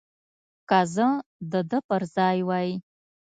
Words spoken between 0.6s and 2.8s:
که زه د ده پر ځای وای.